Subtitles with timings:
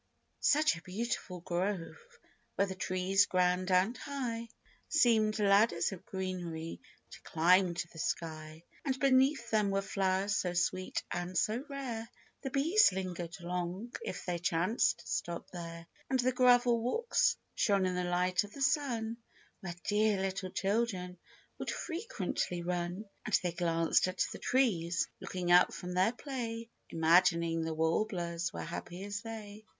[0.41, 1.95] S UCH a beautiful grove,
[2.55, 4.49] where the trees grand and high,
[4.89, 6.81] Seemed ladders of greenery
[7.11, 12.09] to climb to the sky; And beneath them were flowers so sweet and so rare,
[12.41, 17.85] The bees lingered long, if they chanced to stop there; And the gravel walks shone
[17.85, 19.17] in the light of the sun,
[19.59, 21.19] Where dear little children
[21.59, 27.61] would frequently run; And they glanced at the trees, looking up from their play, Imagining
[27.61, 29.67] the warblers were happy as they.